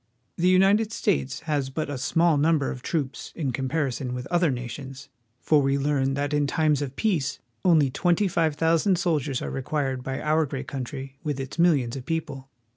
[0.35, 5.09] The United States has but a small number of troops in comparison with other nations,
[5.39, 10.01] for we learn that in times of peace only twenty five thousand soldiers are required
[10.01, 12.49] by our great country with its millions of peo ple.